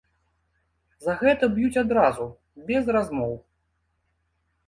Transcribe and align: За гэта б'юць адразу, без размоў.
За 1.07 1.13
гэта 1.19 1.49
б'юць 1.57 1.81
адразу, 1.83 2.25
без 2.71 2.83
размоў. 2.97 3.35